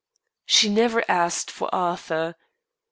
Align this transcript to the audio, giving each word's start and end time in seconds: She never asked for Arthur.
She 0.47 0.67
never 0.67 1.03
asked 1.07 1.51
for 1.51 1.69
Arthur. 1.71 2.33